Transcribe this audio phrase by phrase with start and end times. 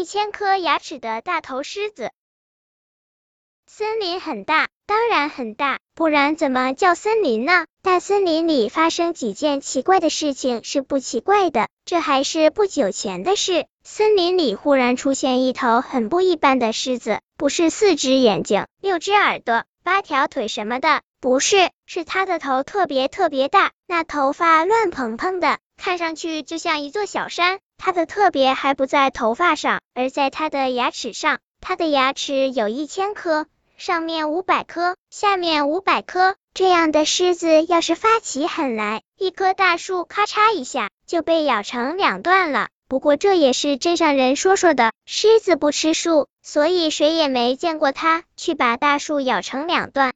[0.00, 2.10] 一千颗牙齿的大头狮子。
[3.66, 7.66] 森林很大，当然很大，不然怎么叫森林呢？
[7.82, 13.66] 大森林里发生几件奇怪的事情是不奇怪的，这还是不久前的事。
[13.84, 27.60] 森林里忽然出现一头很不一般的狮子，不是四只眼睛、六只耳朵、八条腿什么的，不是，是它的头特别特别大，那头发乱蓬蓬的，看上去就像一座小山。
[27.82, 33.46] 它的特别还不在头发上，而在它的牙齿上，它的牙齿有一千颗。
[33.78, 42.68] 上面五百颗，下面五百颗，这样的狮子要是发起狠来，一棵大树咔嚓一下就被咬成两段了。
[42.86, 50.12] 不过这也是镇上人说说的，狮子不吃树，所以谁也没见过它去把大树咬成两段。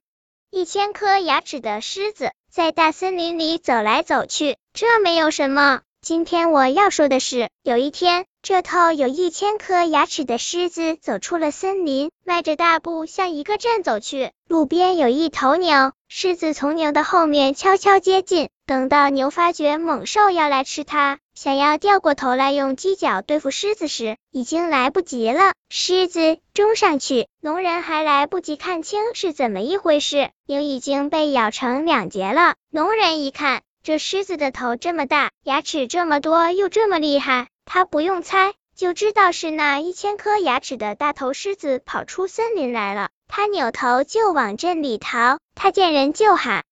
[0.51, 5.81] 一千颗牙齿的狮子在大森林里走来走去，这没有什么。
[6.05, 8.27] 今天我要说的是，有一天。
[8.43, 14.29] 这头有一千颗牙齿的狮子走出了森林，迈着大步向一个镇走去。
[14.47, 18.49] 路边有一头牛，狮子从牛的后面悄悄接近。
[18.67, 25.53] 等到牛发觉猛兽要来吃它，想要掉过头来用犄角对付狮子时，已经来不及了。
[25.69, 32.53] 狮子冲上去，农人还来不及看清是怎么一回事，牛已经被咬成两截了。
[32.69, 37.49] 农人一看，这狮子的头这么大，牙齿这么多，又这么厉害。
[37.65, 43.09] 他不用猜就知道是那一千颗牙齿的大头狮子跑出森林来了。
[43.27, 45.37] 他扭头就往镇里逃。
[45.53, 46.63] 他见人就喊：“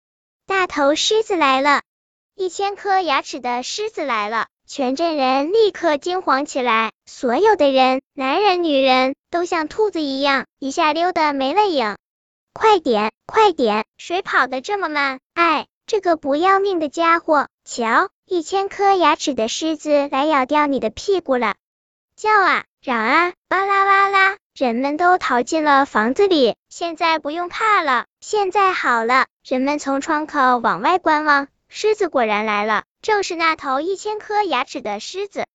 [0.48, 1.84] 大头狮子来了！
[2.34, 6.94] 一千颗牙齿的狮子来了！”全镇人立刻惊慌起来。
[7.06, 11.96] 所有的人，男人女人，都像兔子一样，一下溜的没了影。
[12.54, 13.86] 快点，快点！
[14.00, 15.20] 谁跑得这么慢？
[15.36, 17.50] 哎，这个不要命的家伙！
[17.64, 18.10] 瞧！
[18.26, 21.54] 一千颗牙齿的狮子来咬掉你的屁股了！
[22.16, 26.56] 叫啊，嚷啊，哇啦哇啦，人们都逃进了房子里。
[26.68, 29.28] 现在不用怕了，现在好了。
[29.48, 35.46] 人们从窗口往外观望，狮子果然来了，正是那头一千颗牙齿的狮子。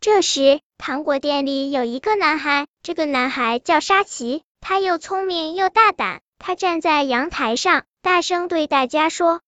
[0.00, 6.22] 这时，糖果店里有一个男孩，这个男孩叫沙奇，他又聪明又大胆。
[6.38, 9.42] 他站在阳台上，大声对大家说：“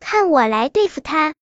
[0.00, 1.34] 看我来对付他！”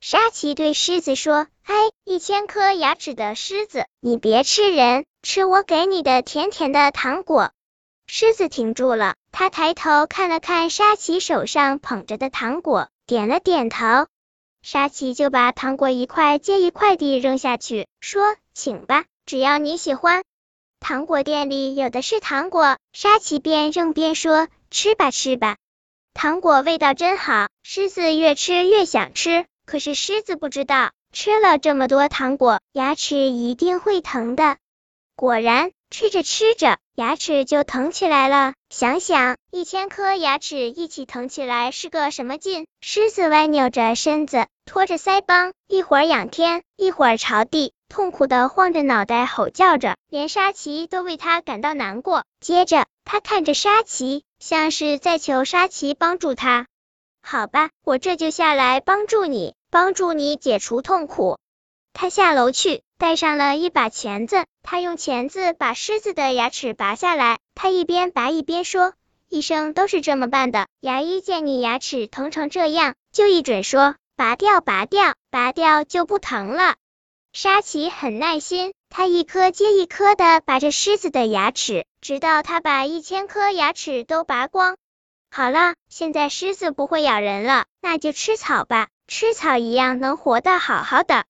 [0.00, 1.74] 沙琪对狮子说：“哎，
[2.04, 7.50] 一千颗牙齿的狮子，你别吃人，吃我给你的甜甜的糖果。”
[8.06, 14.06] 狮子停住了，他抬头看了看沙琪手上捧着的糖果，点了点头。
[14.62, 20.22] 沙琪就把糖果一块接一块地扔下去，说：“请吧，只要你喜欢。”
[20.78, 25.56] 糖果店里有的是糖果，沙琪边扔边说：“吃吧，吃吧，
[26.16, 29.44] 糖果味道真好。”狮子越吃越想吃。
[29.66, 34.56] 可是狮子不知道，吃了这么多糖果，牙齿一定会疼的。
[35.14, 38.54] 果然，吃着吃着，牙齿就疼起来了。
[38.70, 42.66] 想想一千颗牙齿一起疼起来是个什么劲？
[42.80, 52.24] 狮子歪扭着身子，托着腮帮，一会儿仰天，一会儿朝地，痛苦的晃着脑袋，吼叫着，连沙琪都为他感到难过。
[52.40, 56.66] 接着，他看着沙琪，像是在求沙琪帮助他。
[57.22, 61.38] 好吧，我这就下来帮助你，帮助你解除痛苦。
[61.92, 67.38] 他下楼去，带上了一把钳子，他用钳子把狮子的牙齿拔下来。
[67.54, 68.92] 他一边拔一边说
[69.30, 76.76] ：“医生都是这么办的，牙医见你牙齿疼成这样，就一准说拔掉，拔掉，拔掉就不疼了。”
[77.38, 84.78] 沙琪很耐心，他一颗接一颗的拔着狮子的牙齿，直到他把一千颗牙齿都拔光。
[85.30, 91.26] 好了，现在狮子不会咬人了，那就吃草吧，吃草一样能活得好好的。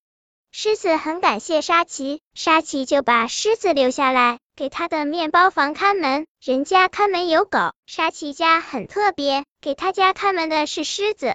[0.52, 6.28] 狮子很感谢沙琪，沙琪就把狮子留下来，给他的面包房看门。
[6.40, 11.34] 人家看门有狗，沙琪家很特别，给他家看门的是狮子。